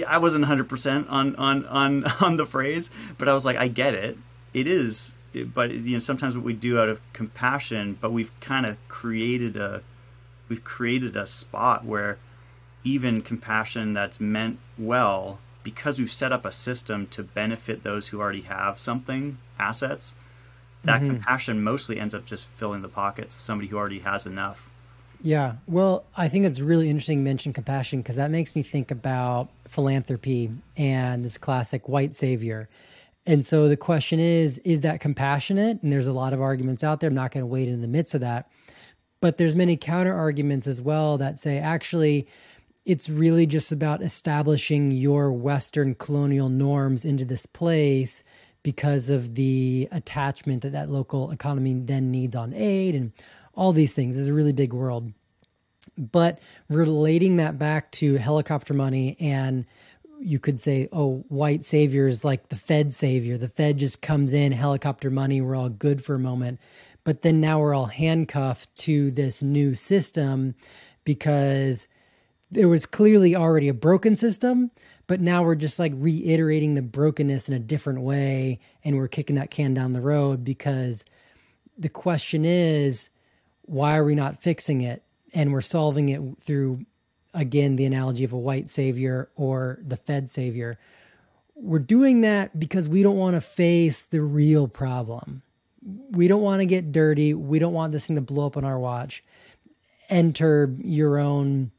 I 0.07 0.17
wasn't 0.17 0.45
100% 0.45 1.09
on, 1.09 1.35
on, 1.35 1.65
on, 1.65 2.03
on 2.21 2.37
the 2.37 2.45
phrase, 2.45 2.89
but 3.17 3.27
I 3.27 3.33
was 3.33 3.45
like, 3.45 3.57
I 3.57 3.67
get 3.67 3.93
it. 3.93 4.17
It 4.53 4.67
is, 4.67 5.15
but 5.33 5.71
you 5.71 5.93
know, 5.93 5.99
sometimes 5.99 6.35
what 6.35 6.45
we 6.45 6.53
do 6.53 6.79
out 6.79 6.89
of 6.89 7.01
compassion, 7.13 7.97
but 7.99 8.11
we've 8.11 8.31
kind 8.39 8.65
of 8.65 8.77
created 8.87 9.57
a, 9.57 9.81
we've 10.49 10.63
created 10.63 11.15
a 11.15 11.27
spot 11.27 11.85
where 11.85 12.17
even 12.83 13.21
compassion 13.21 13.93
that's 13.93 14.19
meant 14.19 14.59
well, 14.77 15.39
because 15.63 15.99
we've 15.99 16.13
set 16.13 16.31
up 16.31 16.45
a 16.45 16.51
system 16.51 17.07
to 17.07 17.23
benefit 17.23 17.83
those 17.83 18.07
who 18.07 18.19
already 18.19 18.41
have 18.41 18.79
something, 18.79 19.37
assets, 19.59 20.13
that 20.83 21.01
mm-hmm. 21.01 21.15
compassion 21.15 21.63
mostly 21.63 21.99
ends 21.99 22.13
up 22.13 22.25
just 22.25 22.45
filling 22.55 22.81
the 22.81 22.89
pockets 22.89 23.35
of 23.35 23.41
somebody 23.41 23.67
who 23.67 23.77
already 23.77 23.99
has 23.99 24.25
enough. 24.25 24.69
Yeah. 25.23 25.55
Well, 25.67 26.05
I 26.15 26.29
think 26.29 26.45
it's 26.45 26.59
really 26.59 26.89
interesting 26.89 27.19
to 27.19 27.23
mention 27.23 27.53
compassion 27.53 28.01
because 28.01 28.17
that 28.17 28.29
makes 28.29 28.55
me 28.55 28.63
think 28.63 28.91
about 28.91 29.49
philanthropy 29.67 30.51
and 30.75 31.25
this 31.25 31.37
classic 31.37 31.89
white 31.89 32.13
savior. 32.13 32.69
And 33.25 33.45
so 33.45 33.67
the 33.67 33.77
question 33.77 34.19
is, 34.19 34.59
is 34.59 34.81
that 34.81 35.01
compassionate? 35.01 35.81
And 35.81 35.91
there's 35.91 36.07
a 36.07 36.13
lot 36.13 36.33
of 36.33 36.41
arguments 36.41 36.83
out 36.83 36.99
there. 36.99 37.09
I'm 37.09 37.15
not 37.15 37.31
going 37.31 37.41
to 37.41 37.47
wade 37.47 37.67
in 37.67 37.81
the 37.81 37.87
midst 37.87 38.13
of 38.13 38.21
that. 38.21 38.49
But 39.19 39.37
there's 39.37 39.55
many 39.55 39.75
counter 39.75 40.13
arguments 40.13 40.67
as 40.67 40.81
well 40.81 41.17
that 41.17 41.39
say 41.39 41.57
actually 41.57 42.27
it's 42.85 43.09
really 43.09 43.45
just 43.45 43.71
about 43.71 44.01
establishing 44.01 44.91
your 44.91 45.33
Western 45.33 45.95
colonial 45.95 46.47
norms 46.47 47.03
into 47.03 47.25
this 47.25 47.45
place 47.45 48.23
because 48.67 49.09
of 49.09 49.35
the 49.35 49.87
attachment 49.93 50.61
that 50.61 50.73
that 50.73 50.89
local 50.89 51.31
economy 51.31 51.73
then 51.73 52.11
needs 52.11 52.35
on 52.35 52.53
aid 52.53 52.95
and 52.95 53.13
all 53.53 53.71
these 53.71 53.93
things. 53.93 54.17
is 54.17 54.27
a 54.27 54.33
really 54.33 54.51
big 54.51 54.73
world. 54.73 55.13
But 55.97 56.39
relating 56.67 57.37
that 57.37 57.57
back 57.57 57.93
to 57.93 58.15
helicopter 58.17 58.73
money 58.73 59.15
and 59.21 59.65
you 60.19 60.37
could 60.37 60.59
say, 60.59 60.89
oh, 60.91 61.23
white 61.29 61.63
saviors 61.63 62.25
like 62.25 62.49
the 62.49 62.57
Fed 62.57 62.93
savior. 62.93 63.37
The 63.37 63.47
Fed 63.47 63.77
just 63.77 64.01
comes 64.01 64.33
in, 64.33 64.51
helicopter 64.51 65.09
money, 65.09 65.39
we're 65.39 65.55
all 65.55 65.69
good 65.69 66.03
for 66.03 66.15
a 66.15 66.19
moment. 66.19 66.59
But 67.05 67.21
then 67.21 67.39
now 67.39 67.61
we're 67.61 67.73
all 67.73 67.85
handcuffed 67.85 68.75
to 68.79 69.11
this 69.11 69.41
new 69.41 69.75
system 69.75 70.55
because 71.05 71.87
there 72.51 72.67
was 72.67 72.85
clearly 72.85 73.33
already 73.33 73.69
a 73.69 73.73
broken 73.73 74.17
system, 74.17 74.71
but 75.07 75.21
now 75.21 75.41
we're 75.41 75.55
just 75.55 75.79
like 75.79 75.93
reiterating 75.95 76.75
the 76.75 76.81
brokenness 76.81 77.47
in 77.47 77.55
a 77.55 77.59
different 77.59 78.01
way 78.01 78.59
and 78.83 78.97
we're 78.97 79.07
kicking 79.07 79.37
that 79.37 79.49
can 79.49 79.73
down 79.73 79.93
the 79.93 80.01
road 80.01 80.43
because 80.43 81.03
the 81.77 81.89
question 81.89 82.43
is 82.43 83.09
why 83.67 83.97
are 83.97 84.03
we 84.03 84.15
not 84.15 84.41
fixing 84.41 84.81
it? 84.81 85.03
And 85.33 85.53
we're 85.53 85.61
solving 85.61 86.09
it 86.09 86.21
through, 86.41 86.85
again, 87.33 87.75
the 87.75 87.85
analogy 87.85 88.23
of 88.23 88.33
a 88.33 88.37
white 88.37 88.69
savior 88.69 89.29
or 89.35 89.79
the 89.85 89.97
Fed 89.97 90.31
savior. 90.31 90.79
We're 91.53 91.79
doing 91.79 92.21
that 92.21 92.57
because 92.57 92.87
we 92.87 93.03
don't 93.03 93.17
want 93.17 93.35
to 93.35 93.41
face 93.41 94.05
the 94.05 94.21
real 94.21 94.67
problem. 94.67 95.41
We 96.11 96.27
don't 96.27 96.41
want 96.41 96.61
to 96.61 96.65
get 96.65 96.91
dirty. 96.91 97.33
We 97.33 97.59
don't 97.59 97.73
want 97.73 97.91
this 97.91 98.07
thing 98.07 98.15
to 98.15 98.21
blow 98.21 98.47
up 98.47 98.57
on 98.57 98.63
our 98.63 98.79
watch. 98.79 99.23
Enter 100.09 100.73
your 100.79 101.19
own 101.19 101.71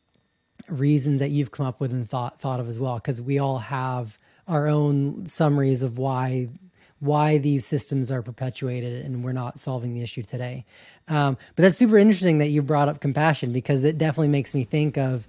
reasons 0.68 1.20
that 1.20 1.30
you've 1.30 1.50
come 1.50 1.66
up 1.66 1.80
with 1.80 1.92
and 1.92 2.08
thought 2.08 2.40
thought 2.40 2.60
of 2.60 2.68
as 2.68 2.78
well, 2.78 2.96
because 2.96 3.22
we 3.22 3.38
all 3.38 3.58
have 3.58 4.18
our 4.46 4.66
own 4.66 5.26
summaries 5.26 5.82
of 5.82 5.98
why 5.98 6.48
why 7.00 7.38
these 7.38 7.64
systems 7.64 8.10
are 8.10 8.22
perpetuated 8.22 9.04
and 9.04 9.22
we're 9.22 9.32
not 9.32 9.58
solving 9.58 9.94
the 9.94 10.02
issue 10.02 10.22
today. 10.22 10.64
Um, 11.06 11.36
but 11.54 11.62
that's 11.62 11.76
super 11.76 11.96
interesting 11.96 12.38
that 12.38 12.48
you 12.48 12.60
brought 12.60 12.88
up 12.88 13.00
compassion 13.00 13.52
because 13.52 13.84
it 13.84 13.98
definitely 13.98 14.28
makes 14.28 14.52
me 14.52 14.64
think 14.64 14.98
of, 14.98 15.28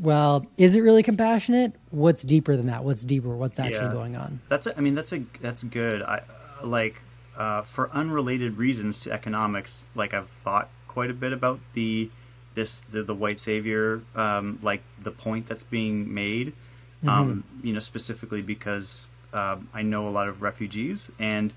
well, 0.00 0.46
is 0.56 0.74
it 0.74 0.80
really 0.80 1.02
compassionate? 1.02 1.74
What's 1.90 2.22
deeper 2.22 2.56
than 2.56 2.66
that? 2.66 2.84
What's 2.84 3.02
deeper? 3.02 3.36
What's 3.36 3.58
actually 3.58 3.86
yeah, 3.86 3.92
going 3.92 4.16
on? 4.16 4.40
That's 4.48 4.66
a, 4.66 4.76
I 4.76 4.80
mean 4.80 4.94
that's 4.94 5.12
a 5.12 5.22
that's 5.40 5.62
good. 5.62 6.02
I 6.02 6.22
like 6.62 7.02
uh, 7.36 7.62
for 7.62 7.90
unrelated 7.90 8.56
reasons 8.56 9.00
to 9.00 9.12
economics. 9.12 9.84
Like 9.94 10.14
I've 10.14 10.30
thought 10.30 10.70
quite 10.88 11.10
a 11.10 11.14
bit 11.14 11.32
about 11.32 11.60
the 11.74 12.10
this 12.54 12.80
the, 12.80 13.02
the 13.02 13.14
white 13.14 13.40
savior 13.40 14.02
um, 14.14 14.58
like 14.62 14.82
the 15.02 15.10
point 15.10 15.46
that's 15.46 15.64
being 15.64 16.12
made. 16.12 16.52
Mm-hmm. 16.98 17.08
Um, 17.08 17.44
you 17.62 17.72
know 17.72 17.80
specifically 17.80 18.40
because 18.40 19.08
um, 19.32 19.68
I 19.74 19.82
know 19.82 20.08
a 20.08 20.10
lot 20.10 20.28
of 20.28 20.42
refugees, 20.42 21.10
and 21.18 21.52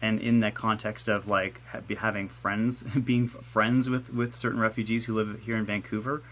and 0.00 0.20
in 0.20 0.40
that 0.40 0.54
context 0.54 1.08
of 1.08 1.26
like 1.26 1.60
having 1.98 2.28
friends, 2.28 2.82
being 3.04 3.28
friends 3.28 3.90
with 3.90 4.12
with 4.12 4.34
certain 4.34 4.60
refugees 4.60 5.06
who 5.06 5.14
live 5.14 5.40
here 5.44 5.56
in 5.56 5.66
Vancouver, 5.66 6.22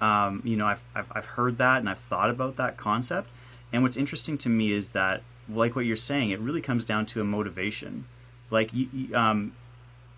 um, 0.00 0.42
you 0.44 0.56
know, 0.56 0.66
I've, 0.66 0.82
I've 0.94 1.06
I've 1.12 1.24
heard 1.24 1.58
that 1.58 1.78
and 1.78 1.88
I've 1.88 1.98
thought 1.98 2.30
about 2.30 2.56
that 2.56 2.76
concept. 2.76 3.30
And 3.72 3.82
what's 3.82 3.96
interesting 3.96 4.38
to 4.38 4.48
me 4.48 4.72
is 4.72 4.90
that, 4.90 5.22
like 5.48 5.74
what 5.74 5.84
you're 5.84 5.96
saying, 5.96 6.30
it 6.30 6.38
really 6.38 6.60
comes 6.60 6.84
down 6.84 7.06
to 7.06 7.20
a 7.20 7.24
motivation. 7.24 8.06
Like, 8.50 8.70
you, 8.72 8.88
um, 9.14 9.52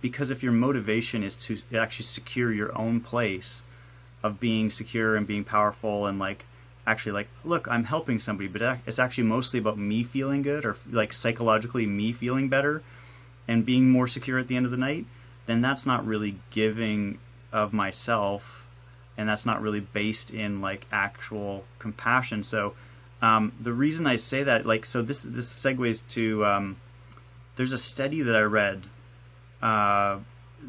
because 0.08 0.30
if 0.30 0.42
your 0.42 0.52
motivation 0.52 1.22
is 1.22 1.34
to 1.34 1.58
actually 1.74 2.04
secure 2.04 2.52
your 2.52 2.76
own 2.78 3.00
place 3.00 3.62
of 4.22 4.38
being 4.38 4.70
secure 4.70 5.16
and 5.16 5.26
being 5.26 5.44
powerful 5.44 6.06
and 6.06 6.18
like 6.18 6.44
actually 6.86 7.12
like 7.12 7.28
look 7.44 7.66
i'm 7.68 7.84
helping 7.84 8.18
somebody 8.18 8.48
but 8.48 8.78
it's 8.86 8.98
actually 8.98 9.24
mostly 9.24 9.58
about 9.58 9.76
me 9.76 10.04
feeling 10.04 10.42
good 10.42 10.64
or 10.64 10.76
like 10.90 11.12
psychologically 11.12 11.86
me 11.86 12.12
feeling 12.12 12.48
better 12.48 12.82
and 13.48 13.66
being 13.66 13.90
more 13.90 14.06
secure 14.06 14.38
at 14.38 14.46
the 14.46 14.56
end 14.56 14.64
of 14.64 14.70
the 14.70 14.76
night 14.76 15.04
then 15.46 15.60
that's 15.60 15.84
not 15.84 16.06
really 16.06 16.36
giving 16.50 17.18
of 17.52 17.72
myself 17.72 18.66
and 19.16 19.28
that's 19.28 19.46
not 19.46 19.60
really 19.60 19.80
based 19.80 20.30
in 20.30 20.60
like 20.60 20.86
actual 20.92 21.64
compassion. 21.78 22.44
So 22.44 22.74
um, 23.22 23.52
the 23.58 23.72
reason 23.72 24.06
i 24.06 24.16
say 24.16 24.42
that 24.42 24.66
like 24.66 24.84
so 24.84 25.00
this 25.00 25.22
this 25.22 25.48
segues 25.48 26.06
to 26.08 26.44
um, 26.44 26.76
there's 27.56 27.72
a 27.72 27.78
study 27.78 28.20
that 28.20 28.36
i 28.36 28.42
read 28.42 28.82
uh, 29.62 30.18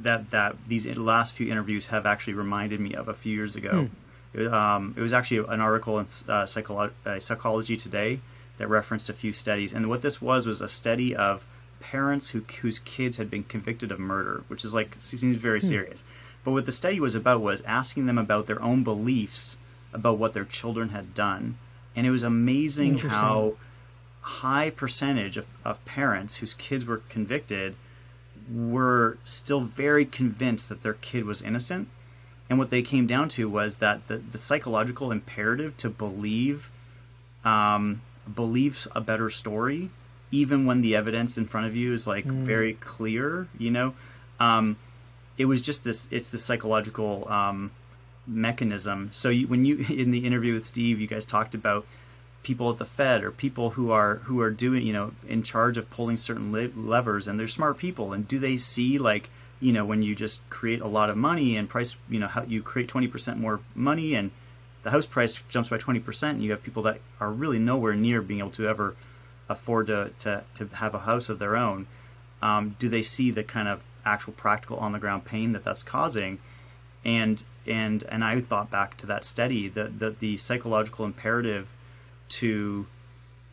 that 0.02 0.32
that 0.32 0.56
these 0.68 0.86
last 0.86 1.36
few 1.36 1.50
interviews 1.52 1.88
have 1.88 2.06
actually 2.06 2.34
reminded 2.34 2.80
me 2.80 2.94
of 2.94 3.08
a 3.08 3.14
few 3.14 3.34
years 3.34 3.56
ago. 3.56 3.90
Hmm. 4.36 4.48
Um, 4.54 4.94
it 4.96 5.02
was 5.02 5.14
actually 5.14 5.52
an 5.52 5.62
article 5.62 5.98
in 6.00 6.06
uh, 6.06 6.44
Psycholo- 6.44 6.92
uh, 7.06 7.20
Psychology 7.20 7.76
Today 7.76 8.20
that 8.58 8.68
referenced 8.68 9.10
a 9.10 9.14
few 9.14 9.32
studies, 9.32 9.74
and 9.74 9.90
what 9.90 10.02
this 10.02 10.22
was 10.22 10.46
was 10.46 10.62
a 10.62 10.68
study 10.68 11.16
of 11.16 11.46
parents 11.80 12.30
who 12.30 12.44
whose 12.62 12.80
kids 12.80 13.18
had 13.18 13.30
been 13.30 13.44
convicted 13.44 13.92
of 13.92 14.00
murder, 14.00 14.44
which 14.48 14.64
is 14.64 14.74
like 14.74 14.96
seems 15.00 15.38
very 15.38 15.60
hmm. 15.60 15.68
serious. 15.68 16.04
But 16.44 16.52
what 16.52 16.66
the 16.66 16.72
study 16.72 17.00
was 17.00 17.16
about 17.16 17.42
was 17.42 17.62
asking 17.62 18.06
them 18.06 18.18
about 18.18 18.48
their 18.48 18.62
own 18.62 18.84
beliefs 18.84 19.58
about 19.94 20.18
what 20.18 20.34
their 20.34 20.46
children 20.46 20.90
had 20.90 21.14
done, 21.14 21.58
and 21.96 22.06
it 22.06 22.12
was 22.12 22.24
amazing 22.24 23.00
how 23.00 23.56
high 24.22 24.70
percentage 24.70 25.38
of, 25.38 25.46
of 25.64 25.84
parents 25.86 26.38
whose 26.38 26.54
kids 26.54 26.86
were 26.86 27.02
convicted 27.10 27.76
were 28.52 29.18
still 29.24 29.62
very 29.62 30.06
convinced 30.06 30.70
that 30.70 30.84
their 30.84 30.94
kid 30.94 31.26
was 31.26 31.42
innocent 31.42 31.88
and 32.50 32.58
what 32.58 32.70
they 32.70 32.82
came 32.82 33.08
down 33.08 33.30
to 33.30 33.50
was 33.50 33.76
that 33.76 34.08
the, 34.08 34.18
the 34.18 34.38
psychological 34.38 35.12
imperative 35.12 35.76
to 35.78 35.90
believe 35.90 36.70
um, 37.44 38.02
believe 38.34 38.88
a 38.96 39.02
better 39.02 39.30
story, 39.30 39.90
even 40.32 40.66
when 40.66 40.82
the 40.82 40.96
evidence 40.96 41.38
in 41.38 41.46
front 41.46 41.68
of 41.68 41.76
you 41.76 41.94
is 41.94 42.08
like 42.08 42.26
mm. 42.26 42.44
very 42.44 42.74
clear, 42.74 43.48
you 43.58 43.72
know, 43.72 43.94
um, 44.40 44.78
it 45.38 45.46
was 45.46 45.62
just 45.62 45.84
this. 45.84 46.08
It's 46.12 46.30
the 46.30 46.38
psychological 46.38 47.28
um, 47.30 47.72
mechanism. 48.26 49.10
So 49.12 49.30
you, 49.30 49.48
when 49.48 49.66
you 49.66 49.78
in 49.90 50.12
the 50.12 50.26
interview 50.26 50.54
with 50.54 50.66
Steve, 50.66 51.00
you 51.00 51.08
guys 51.08 51.26
talked 51.26 51.54
about 51.54 51.86
people 52.48 52.72
at 52.72 52.78
the 52.78 52.86
Fed 52.86 53.26
or 53.26 53.32
people 53.32 53.72
who 53.72 53.92
are 53.92 54.16
who 54.24 54.40
are 54.40 54.50
doing 54.50 54.88
you 54.88 54.94
know 54.94 55.12
in 55.28 55.44
charge 55.44 55.76
of 55.76 55.90
pulling 55.90 56.16
certain 56.16 56.54
le- 56.54 56.72
levers, 56.78 57.28
and 57.28 57.38
they're 57.38 57.48
smart 57.48 57.78
people. 57.78 58.14
And 58.14 58.26
do 58.26 58.40
they 58.40 58.58
see 58.58 58.98
like 58.98 59.30
you 59.60 59.74
know 59.74 59.84
when 59.84 60.02
you 60.02 60.16
just 60.16 60.40
create 60.50 60.80
a 60.80 60.88
lot 60.88 61.10
of 61.10 61.18
money 61.18 61.58
and 61.58 61.68
price 61.68 61.98
you 62.10 62.20
know 62.20 62.28
how 62.28 62.44
you 62.44 62.64
create 62.64 62.88
20% 62.88 63.38
more 63.38 63.60
money 63.76 64.16
and 64.16 64.32
the 64.84 64.92
house 64.92 65.06
price 65.06 65.42
jumps 65.50 65.68
by 65.68 65.78
20% 65.78 66.24
and 66.30 66.42
you 66.42 66.52
have 66.52 66.64
people 66.64 66.84
that 66.84 67.02
are 67.20 67.32
really 67.32 67.60
nowhere 67.60 67.96
near 67.96 68.22
being 68.22 68.40
able 68.40 68.52
to 68.52 68.66
ever 68.66 68.96
afford 69.50 69.88
to, 69.88 70.12
to, 70.20 70.44
to 70.56 70.68
have 70.76 70.94
a 70.94 71.00
house 71.00 71.28
of 71.28 71.40
their 71.40 71.58
own 71.58 71.88
um, 72.42 72.76
do 72.80 72.88
they 72.88 73.02
see 73.02 73.32
the 73.32 73.44
kind 73.44 73.68
of 73.68 73.82
actual 74.06 74.32
practical 74.34 74.78
on 74.78 74.94
the 74.94 75.00
ground 75.00 75.26
pain 75.26 75.52
that 75.52 75.66
that's 75.66 75.84
causing 75.84 76.40
and 77.04 77.44
and 77.66 78.04
and 78.04 78.24
I 78.24 78.40
thought 78.40 78.70
back 78.70 78.96
to 78.98 79.06
that 79.08 79.26
study 79.26 79.68
that 79.70 80.00
the, 80.00 80.12
the 80.12 80.38
psychological 80.38 81.04
imperative 81.04 81.68
to 82.30 82.86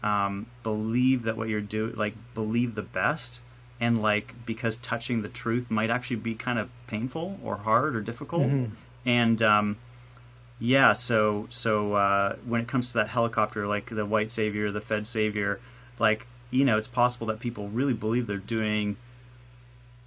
um, 0.03 0.47
believe 0.63 1.23
that 1.25 1.37
what 1.37 1.49
you're 1.49 1.61
doing 1.61 1.95
like 1.97 2.15
believe 2.35 2.75
the 2.75 2.83
best 2.83 3.41
and 3.81 4.03
like 4.03 4.35
because 4.47 4.77
touching 4.79 5.23
the 5.23 5.29
truth 5.29 5.71
might 5.71 5.91
actually 5.91 6.17
be 6.17 6.35
kind 6.35 6.59
of 6.59 6.69
painful 6.87 7.39
or 7.43 7.57
hard 7.57 7.97
or 7.97 8.01
difficult 8.01 8.43
mm-hmm. 8.43 8.75
and 9.07 9.43
um, 9.43 9.77
yeah 10.59 10.93
so 10.93 11.47
so 11.51 11.95
uh, 11.95 12.37
when 12.45 12.61
it 12.61 12.69
comes 12.69 12.89
to 12.89 12.95
that 12.95 13.09
helicopter 13.09 13.67
like 13.67 13.91
the 13.91 14.05
white 14.05 14.31
savior 14.31 14.71
the 14.71 14.81
fed 14.81 15.07
savior 15.07 15.61
like 15.99 16.27
you 16.51 16.65
know 16.65 16.77
it's 16.77 16.89
possible 16.89 17.27
that 17.27 17.41
people 17.41 17.69
really 17.69 17.95
believe 17.95 18.27
they're 18.27 18.37
doing 18.37 18.97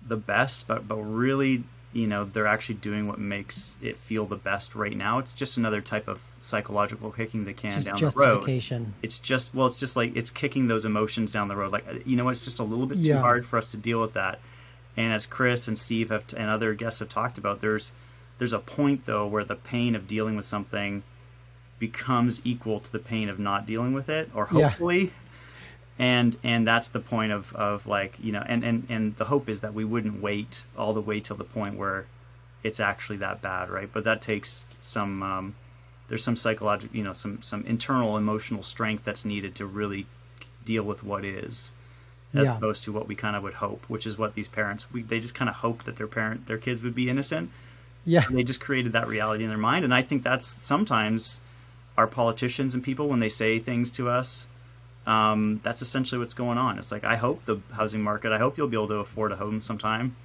the 0.08 0.16
best 0.16 0.68
but 0.68 0.88
but 0.88 0.98
really 0.98 1.64
you 1.98 2.06
know 2.06 2.26
they're 2.26 2.46
actually 2.48 2.76
doing 2.76 3.08
what 3.08 3.18
makes 3.18 3.76
it 3.82 3.98
feel 3.98 4.26
the 4.28 4.36
best 4.36 4.76
right 4.76 4.96
now. 4.96 5.18
It's 5.18 5.34
just 5.34 5.58
another 5.58 5.82
type 5.82 6.08
of 6.08 6.22
psychological 6.40 7.12
kicking 7.12 7.46
the 7.46 7.54
can 7.54 7.72
Just 7.72 7.86
down 7.88 7.98
the 8.00 8.20
road. 8.20 8.46
It's 9.02 9.18
just 9.18 9.54
well, 9.56 9.66
it's 9.68 9.80
just 9.80 9.96
like 9.96 10.16
it's 10.16 10.30
kicking 10.30 10.68
those 10.68 10.86
emotions 10.86 11.32
down 11.32 11.48
the 11.48 11.56
road. 11.56 11.72
Like 11.72 11.86
you 12.06 12.16
know, 12.16 12.30
it's 12.30 12.44
just 12.46 12.60
a 12.60 12.64
little 12.64 12.86
bit 12.86 13.00
too 13.04 13.10
Yeah. 13.10 13.20
hard 13.22 13.46
for 13.46 13.58
us 13.58 13.72
to 13.72 13.78
deal 13.78 14.00
with 14.00 14.14
that. 14.14 14.40
And 14.96 15.12
as 15.14 15.26
Chris 15.26 15.68
and 15.68 15.78
Steve 15.78 16.10
have 16.10 16.26
and 16.38 16.50
other 16.50 16.74
guests 16.76 17.00
have 17.00 17.10
talked 17.10 17.38
about, 17.40 17.62
there's 17.62 17.92
there's 18.38 18.54
a 18.54 18.60
point 18.60 19.06
though 19.08 19.26
where 19.26 19.44
the 19.44 19.56
pain 19.56 19.96
of 19.96 20.08
dealing 20.08 20.36
with 20.36 20.46
something 20.46 21.02
becomes 21.80 22.42
equal 22.44 22.80
to 22.80 22.92
the 22.92 23.00
pain 23.00 23.30
of 23.30 23.40
not 23.40 23.66
dealing 23.66 23.94
with 23.94 24.10
it, 24.10 24.30
or 24.34 24.48
Yeah. 24.52 24.74
And 26.00 26.38
and 26.44 26.68
that's 26.68 26.90
the 26.90 27.00
point 27.00 27.32
of, 27.32 27.54
of 27.56 27.88
like 27.88 28.14
you 28.22 28.32
know 28.32 28.44
and, 28.46 28.64
and, 28.64 28.86
and 28.90 29.16
the 29.16 29.26
hope 29.26 29.50
is 29.50 29.62
that 29.62 29.74
we 29.74 29.84
wouldn't 29.84 30.22
wait 30.22 30.64
all 30.78 30.94
the 30.94 31.02
way 31.02 31.20
till 31.20 31.36
the 31.38 31.44
point 31.44 31.76
where 31.76 32.06
it's 32.64 32.80
actually 32.80 33.18
that 33.18 33.42
bad, 33.42 33.70
right? 33.70 33.90
But 33.92 34.04
that 34.04 34.22
takes 34.22 34.66
some 34.82 35.24
um, 35.24 35.56
there's 36.08 36.24
some 36.24 36.36
psychological, 36.36 36.96
you 36.96 37.04
know, 37.04 37.14
some 37.14 37.42
some 37.42 37.66
internal 37.66 38.16
emotional 38.16 38.62
strength 38.64 39.06
that's 39.06 39.26
needed 39.26 39.56
to 39.56 39.66
really 39.66 40.06
deal 40.66 40.84
with 40.84 41.04
what 41.04 41.26
is, 41.26 41.72
as 42.34 42.46
Yeah. 42.46 42.58
opposed 42.58 42.84
to 42.84 42.92
what 42.92 43.08
we 43.08 43.16
kind 43.16 43.36
of 43.36 43.42
would 43.44 43.56
hope, 43.56 43.84
which 43.88 44.06
is 44.06 44.18
what 44.20 44.36
these 44.36 44.48
parents 44.48 44.86
we 44.94 45.02
they 45.02 45.20
just 45.20 45.34
kind 45.34 45.50
of 45.50 45.56
hope 45.56 45.84
that 45.86 45.96
their 45.96 46.08
parent 46.08 46.46
their 46.48 46.58
kids 46.60 46.84
would 46.84 46.94
be 46.96 47.10
innocent. 47.10 47.50
Yeah. 48.06 48.26
They 48.30 48.44
just 48.44 48.62
created 48.62 48.92
that 48.94 49.08
reality 49.08 49.44
in 49.44 49.50
their 49.50 49.58
mind, 49.58 49.84
and 49.84 49.94
I 49.94 50.04
think 50.04 50.24
that's 50.24 50.46
sometimes 50.46 51.40
our 51.98 52.08
politicians 52.08 52.76
and 52.76 52.84
people 52.84 53.08
when 53.10 53.20
they 53.20 53.30
say 53.30 53.58
things 53.58 53.92
to 53.94 54.08
us. 54.10 54.46
Um, 55.08 55.62
that's 55.64 55.82
essentially 55.82 56.20
what's 56.20 56.34
going 56.36 56.58
on. 56.60 56.78
It's 56.78 56.92
like 56.92 57.04
I 57.06 57.16
hope 57.16 57.46
the 57.46 57.58
housing 57.72 58.04
market. 58.04 58.32
I 58.34 58.38
hope 58.38 58.58
you'll 58.58 58.68
be 58.68 58.76
able 58.78 58.90
to 58.90 58.96
afford 58.96 59.32
a 59.32 59.36
home 59.38 59.60
sometime. 59.62 60.16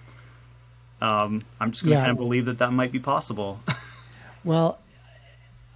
Um, 1.00 1.40
I'm 1.60 1.70
just 1.70 1.84
going 1.84 1.92
to 1.92 1.98
Yeah. 1.98 2.04
kind 2.04 2.10
of 2.10 2.18
believe 2.18 2.44
that 2.46 2.58
that 2.58 2.72
might 2.72 2.92
be 2.92 2.98
possible. 2.98 3.60
Well, 4.44 4.80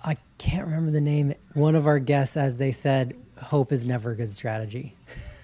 I 0.03 0.17
can't 0.39 0.65
remember 0.65 0.91
the 0.91 1.01
name. 1.01 1.35
One 1.55 1.77
of 1.77 1.87
our 1.87 2.01
guests, 2.01 2.37
as 2.37 2.57
they 2.57 2.73
said, 2.73 3.15
hope 3.41 3.71
is 3.71 3.87
never 3.87 4.11
a 4.11 4.17
good 4.17 4.29
strategy. 4.31 4.97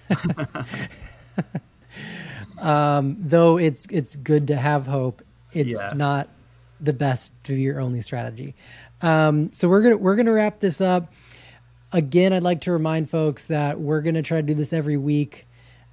um, 2.57 3.15
though 3.19 3.57
it's 3.57 3.87
it's 3.89 4.15
good 4.17 4.47
to 4.47 4.55
have 4.57 4.87
hope, 4.87 5.21
it's 5.53 5.69
Yeah. 5.69 5.93
not 5.95 6.27
the 6.81 6.93
best 6.93 7.31
to 7.45 7.55
be 7.55 7.61
your 7.61 7.79
only 7.79 8.01
strategy. 8.01 8.55
Um, 9.01 9.51
so 9.53 9.69
we're 9.69 9.81
gonna 9.81 9.97
we're 9.97 10.15
gonna 10.17 10.33
wrap 10.33 10.59
this 10.59 10.81
up. 10.81 11.11
Again, 11.93 12.33
I'd 12.33 12.41
like 12.41 12.61
to 12.61 12.71
remind 12.71 13.11
folks 13.11 13.47
that 13.47 13.79
we're 13.79 14.01
gonna 14.01 14.23
try 14.23 14.41
to 14.41 14.47
do 14.47 14.55
this 14.55 14.73
every 14.73 14.97
week. 14.97 15.45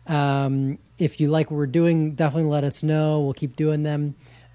Um, 0.06 0.78
if 0.96 1.20
you 1.20 1.28
like 1.28 1.50
what 1.50 1.58
we're 1.58 1.66
doing, 1.66 2.14
definitely 2.14 2.50
let 2.50 2.64
us 2.64 2.82
know. 2.82 3.20
We'll 3.20 3.34
keep 3.34 3.54
doing 3.54 3.82
them. 3.82 4.14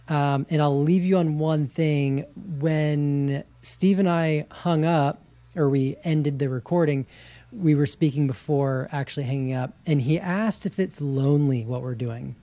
Um, 0.09 0.47
and 0.49 0.59
I'll 0.59 0.81
leave 0.81 1.03
you 1.05 1.17
on 1.17 1.37
one 1.37 1.67
thing. 1.67 2.25
When 2.35 3.43
Steve 3.61 3.99
and 3.99 4.09
I 4.09 4.47
hung 4.49 4.85
up, 4.85 5.21
or 5.55 5.69
we 5.69 5.97
ended 6.03 6.39
the 6.39 6.49
recording, 6.49 7.05
we 7.51 7.75
were 7.75 7.85
speaking 7.85 8.25
before 8.25 8.89
actually 8.91 9.23
hanging 9.23 9.53
up, 9.53 9.77
and 9.85 10.01
he 10.01 10.19
asked 10.19 10.65
if 10.65 10.79
it's 10.79 10.99
lonely 10.99 11.63
what 11.63 11.83
we're 11.83 11.93
doing, 11.93 12.35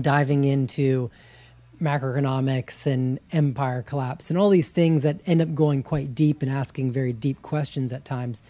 diving 0.00 0.44
into 0.44 1.10
macroeconomics 1.80 2.86
and 2.86 3.18
empire 3.32 3.82
collapse 3.82 4.30
and 4.30 4.38
all 4.38 4.50
these 4.50 4.68
things 4.68 5.02
that 5.02 5.20
end 5.26 5.40
up 5.40 5.54
going 5.54 5.82
quite 5.82 6.14
deep 6.14 6.42
and 6.42 6.50
asking 6.50 6.92
very 6.92 7.12
deep 7.12 7.40
questions 7.42 7.92
at 7.92 8.04
times. 8.04 8.42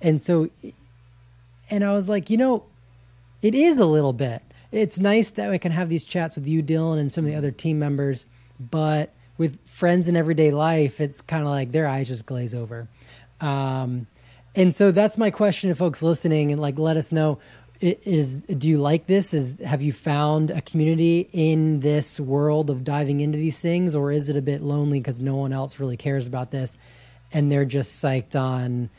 And 0.00 0.20
so, 0.20 0.50
and 1.70 1.84
I 1.84 1.92
was 1.92 2.08
like, 2.08 2.30
you 2.30 2.36
know, 2.36 2.64
it 3.42 3.54
is 3.54 3.78
a 3.78 3.86
little 3.86 4.12
bit. 4.12 4.42
It's 4.70 4.98
nice 4.98 5.30
that 5.32 5.50
we 5.50 5.58
can 5.58 5.72
have 5.72 5.88
these 5.88 6.04
chats 6.04 6.34
with 6.34 6.46
you, 6.46 6.62
Dylan, 6.62 6.98
and 6.98 7.10
some 7.10 7.24
of 7.24 7.30
the 7.30 7.36
other 7.36 7.50
team 7.50 7.78
members, 7.78 8.26
but 8.58 9.12
with 9.38 9.58
friends 9.66 10.08
in 10.08 10.16
everyday 10.16 10.50
life, 10.50 11.00
it's 11.00 11.20
kind 11.20 11.42
of 11.42 11.48
like 11.48 11.72
their 11.72 11.86
eyes 11.86 12.08
just 12.08 12.26
glaze 12.26 12.54
over. 12.54 12.88
Um, 13.40 14.06
and 14.54 14.74
so 14.74 14.92
that's 14.92 15.18
my 15.18 15.30
question 15.30 15.70
to 15.70 15.76
folks 15.76 16.02
listening, 16.02 16.52
and 16.52 16.60
like, 16.60 16.78
let 16.78 16.96
us 16.96 17.12
know: 17.12 17.38
is 17.80 18.34
do 18.34 18.68
you 18.68 18.78
like 18.78 19.06
this? 19.06 19.34
Is 19.34 19.58
have 19.64 19.82
you 19.82 19.92
found 19.92 20.50
a 20.50 20.60
community 20.60 21.28
in 21.32 21.80
this 21.80 22.18
world 22.20 22.70
of 22.70 22.84
diving 22.84 23.20
into 23.20 23.38
these 23.38 23.58
things, 23.58 23.94
or 23.94 24.12
is 24.12 24.28
it 24.28 24.36
a 24.36 24.42
bit 24.42 24.62
lonely 24.62 25.00
because 25.00 25.20
no 25.20 25.36
one 25.36 25.52
else 25.52 25.78
really 25.78 25.96
cares 25.96 26.26
about 26.26 26.50
this, 26.50 26.76
and 27.32 27.50
they're 27.50 27.64
just 27.64 28.02
psyched 28.02 28.38
on 28.38 28.90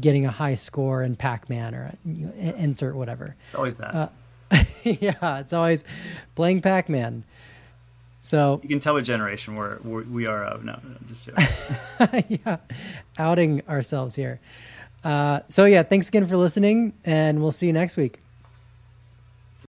getting 0.00 0.26
a 0.26 0.30
high 0.30 0.54
score 0.54 1.02
in 1.02 1.16
Pac-Man 1.16 1.74
or 1.74 1.94
you 2.04 2.26
know, 2.26 2.32
insert 2.56 2.94
whatever. 2.94 3.36
It's 3.46 3.54
always 3.54 3.74
that. 3.74 3.94
Uh, 3.94 4.08
yeah, 4.84 5.38
it's 5.38 5.52
always 5.52 5.84
playing 6.34 6.62
Pac-Man. 6.62 7.24
So 8.22 8.60
you 8.62 8.68
can 8.68 8.80
tell 8.80 8.94
what 8.94 9.04
generation 9.04 9.56
we're, 9.56 9.78
we're 9.82 10.02
we 10.02 10.26
are 10.26 10.44
of. 10.44 10.64
No, 10.64 10.78
no, 10.82 10.96
just 11.08 11.26
joking. 11.26 12.24
yeah, 12.44 12.58
outing 13.16 13.62
ourselves 13.68 14.14
here. 14.14 14.40
Uh, 15.02 15.40
so 15.48 15.64
yeah, 15.64 15.82
thanks 15.82 16.08
again 16.08 16.26
for 16.26 16.36
listening, 16.36 16.92
and 17.04 17.40
we'll 17.40 17.52
see 17.52 17.66
you 17.66 17.72
next 17.72 17.96
week. 17.96 18.20